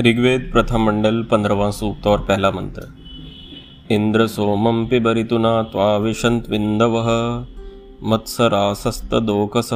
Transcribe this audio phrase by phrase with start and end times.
[0.00, 2.82] ऋग्वेद प्रथम मंडल पंद्रवा सूक्त और पहला मंत्र।
[3.90, 6.50] इंद्र सोमम पिबरितुना त्वाविशंत
[8.02, 9.70] मत्सरासस्तोकस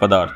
[0.00, 0.32] पदार्थ,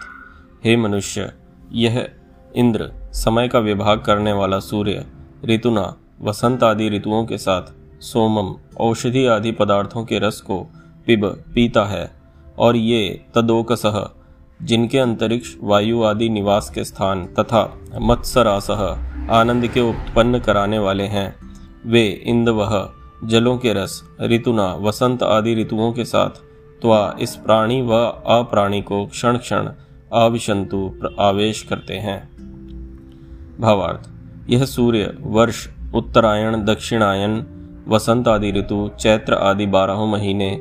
[0.64, 1.32] हे मनुष्य,
[1.72, 2.08] यह
[2.57, 5.04] इंद्र समय का विभाग करने वाला सूर्य
[5.44, 7.62] ऋतुना वसंत आदि ऋतुओं के साथ
[8.03, 10.61] सोमम औषधि आदि पदार्थों के रस को
[11.07, 12.11] पिब पीता है,
[12.58, 13.99] और ये तदोकसह
[14.62, 18.98] जिनके अंतरिक्ष, वायु आदि निवास के स्थान तथा मत्सरासह
[19.31, 21.36] आनंद के उत्पन्न कराने वाले हैं।
[21.86, 22.90] वे इंदवह,
[23.25, 26.31] जलों के रस, ऋतुना, वसंत आदि ऋतुओं के साथ
[26.82, 27.94] त्वा इस प्राणी व
[28.26, 29.68] अप्राणी को क्षण क्षण
[30.14, 32.28] आविशंतु आवेश करते हैं।
[33.61, 34.11] भावार्थ,
[34.50, 37.47] यह सूर्य, वर्ष, उत्तरायण, दक्षिणायन,
[37.89, 40.61] वसंत आदि ऋतु, चैत्र आदि बारह महीने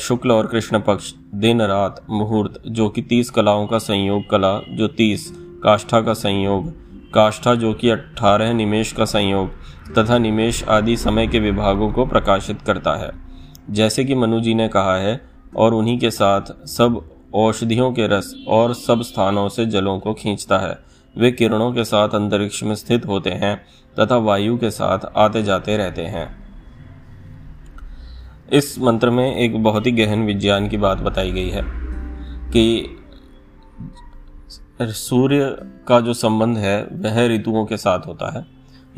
[0.00, 4.88] शुक्ल और कृष्ण पक्ष, दिन, रात, मुहूर्त, जो कि तीस कलाओं का संयोग कला, जो
[4.88, 5.32] तीस,
[5.64, 6.72] काष्ठा का संयोग,
[7.12, 9.50] काष्ठा जो कि अठारह निमेश का संयोग,
[9.98, 13.10] तथा निमेश आदि समय के विभागों को प्रकाशित करता है।
[13.70, 15.20] जैसे कि मनु जी ने कहा है,
[15.56, 20.58] और उन्हीं के साथ सब औषधियों के रस और सब स्थानों से जलों को खींचता
[20.58, 20.78] है।
[21.18, 23.64] वे किरणों के साथ अंतरिक्ष में स्थित होते हैं,
[24.00, 26.43] तथा वायु के साथ आते जाते रहते हैं।
[28.52, 31.62] इस मंत्र में एक बहुत ही गहन विज्ञान की बात बताई गई है
[32.50, 32.96] कि
[34.82, 35.56] सूर्य
[35.88, 38.46] का जो संबंध है, वह ऋतुओं के साथ होता है।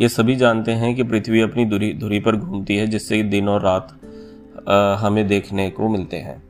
[0.01, 3.63] ये सभी जानते हैं कि पृथ्वी अपनी धुरी धुरी पर घूमती है, जिससे दिन और
[3.63, 3.99] रात
[5.01, 6.43] हमें देखने को मिलते हैं।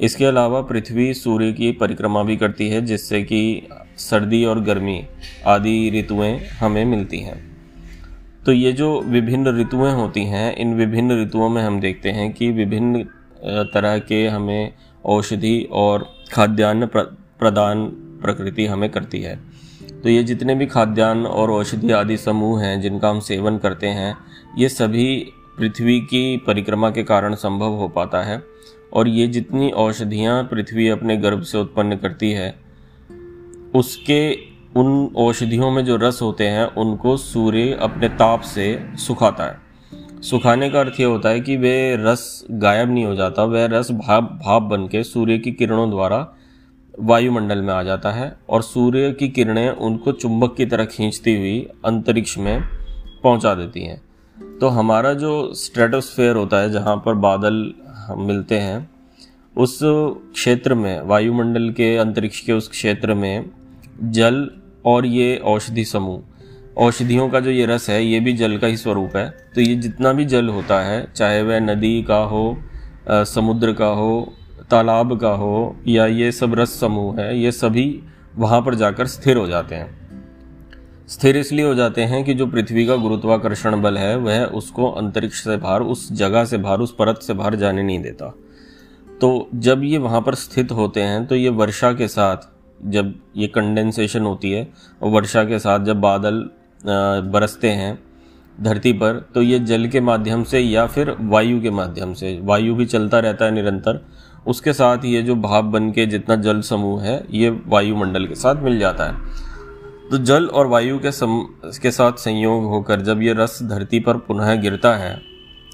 [0.00, 5.04] इसके अलावा पृथ्वी सूर्य की परिक्रमा भी करती है, जिससे कि सर्दी और गर्मी
[5.46, 7.51] आदि ऋतुएँ हमें मिलती हैं।
[8.46, 12.50] तो ये जो विभिन्न ऋतुएँ होती हैं, इन विभिन्न ऋतुओं में हम देखते हैं कि
[12.50, 13.02] विभिन्न
[13.74, 14.72] तरह के हमें
[15.04, 17.86] औषधि और खाद्यान्न प्रदान
[18.22, 19.38] प्रकृति हमें करती है।
[20.02, 24.16] तो ये जितने भी खाद्यान्न और औषधि आदि समूह हैं जिनका हम सेवन करते हैं,
[24.58, 25.14] ये सभी
[25.58, 28.42] पृथ्वी की परिक्रमा के कारण संभव हो पाता है
[28.92, 32.54] और ये जितनी औषधियाँ पृथ्वी अपने गर्भ से उत्पन्न करती है,
[33.74, 38.66] उसके उन औषधियों में जो रस होते हैं, उनको सूर्य अपने ताप से
[38.96, 39.58] सुखाता है।
[40.22, 43.90] सुखाने का अर्थ ये होता है कि वे रस गायब नहीं हो जाता वह रस
[43.90, 46.34] भाप भाप बन के सूर्य की किरणों द्वारा
[47.00, 51.68] वायुमंडल में आ जाता है और सूर्य की किरणें उनको चुंबक की तरह खींचती हुई
[51.84, 52.62] अंतरिक्ष में
[53.22, 54.00] पहुँचा देती हैं।
[54.58, 57.72] तो हमारा जो स्ट्रेटोस्फेयर होता है, जहाँ पर बादल
[58.16, 58.90] मिलते हैं,
[59.56, 63.50] उस क्षेत्र में, वायुमंडल के अंतरिक्ष के उस क्षेत्र में
[64.02, 64.50] जल
[64.84, 66.20] और ये औषधि समूह।
[66.78, 69.74] औषधियों का जो ये रस है, ये भी जल का ही स्वरूप है। तो ये
[69.74, 72.56] जितना भी जल होता है, चाहे वह नदी का हो
[73.08, 74.32] समुद्र का हो,
[74.70, 78.02] तालाब का हो, या ये सब रस समूह है, ये सभी
[78.36, 80.00] वहाँ पर जाकर स्थिर हो जाते हैं।
[81.08, 85.42] स्थिर इसलिए हो जाते हैं कि जो पृथ्वी का गुरुत्वाकर्षण बल है, वह उसको अंतरिक्ष
[85.44, 88.34] से बाहर, उस जगह से बाहर, उस परत से बाहर जाने नहीं देता।
[89.20, 92.36] तो जब ये वहाँ पर स्थित होते हैं तो ये वर्षा के साथ
[92.84, 94.66] जब ये कंडेंसेशन होती है
[95.02, 96.48] और वर्षा के साथ जब बादल
[96.84, 97.98] बरसते हैं
[98.58, 102.74] धरती पर तो ये जल के माध्यम से या फिर वायु के माध्यम से, वायु
[102.74, 104.00] भी चलता रहता है निरंतर,
[104.46, 108.62] उसके साथ ये जो भाप बन के जितना जल समूह है, ये वायुमंडल के साथ
[108.62, 111.40] मिल जाता है। तो जल और वायु के सम,
[111.82, 115.20] के साथ संयोग होकर जब ये रस धरती पर पुनः गिरता है,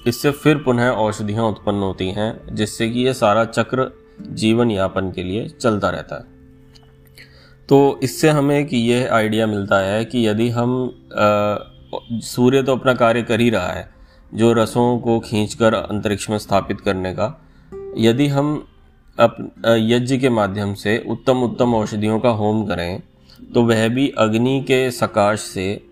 [0.07, 5.23] इससे फिर पुनः औषधियाँ उत्पन्न होती हैं, जिससे कि ये सारा चक्र जीवन यापन के
[5.23, 6.38] लिए चलता रहता है।
[7.69, 10.71] तो इससे हमें एक ये आइडिया मिलता है कि यदि हम
[12.23, 13.89] सूर्य तो अपना कार्य कर ही रहा है,
[14.33, 17.41] जो रसों को खींचकर अंतरिक्ष में स्थापित करने का,
[17.97, 18.67] यदि हम
[19.17, 19.37] अप
[19.67, 23.01] यज्ञ के माध्यम से उत्तम उत्तम औषधियों का होम करें
[23.53, 25.85] तो वह भी अग्नि के सकाश से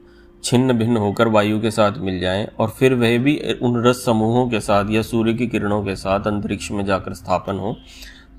[0.43, 4.47] छिन्न भिन्न होकर वायु के साथ मिल जाएँ और फिर वह भी उन रस समूहों
[4.49, 7.75] के साथ या सूर्य की किरणों के साथ अंतरिक्ष में जाकर स्थापन हो।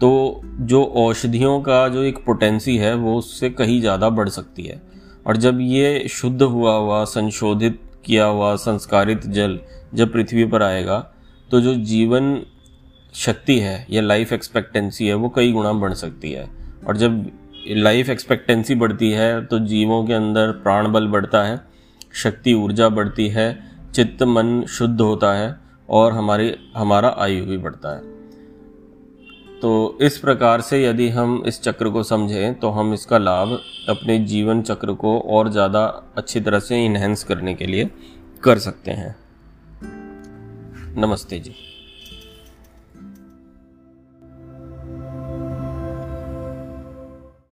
[0.00, 4.80] तो जो औषधियों का जो एक पोटेंसी है, वो उससे कहीं ज़्यादा बढ़ सकती है।
[5.26, 9.58] और जब ये शुद्ध हुआ हुआ, संशोधित किया हुआ, संस्कारित जल
[9.94, 10.98] जब पृथ्वी पर आएगा
[11.50, 12.40] तो जो जीवन
[13.14, 16.48] शक्ति है या लाइफ एक्सपेक्टेंसी है, वो कई गुना बढ़ सकती है।
[16.86, 17.24] और जब
[17.68, 21.60] लाइफ एक्सपेक्टेंसी बढ़ती है तो जीवों के अंदर प्राण बल बढ़ता है,
[22.14, 23.48] शक्ति ऊर्जा बढ़ती है,
[23.94, 25.54] चित्त मन शुद्ध होता है,
[25.88, 28.17] और हमारी, हमारा आयु भी बढ़ता है।
[29.62, 33.58] तो इस प्रकार से यदि हम इस चक्र को समझें तो हम इसका लाभ
[33.88, 35.84] अपने जीवन चक्र को और ज़्यादा
[36.16, 37.90] अच्छी तरह से इन्हेंस करने के लिए
[38.42, 39.14] कर सकते हैं।
[41.00, 41.54] नमस्ते जी।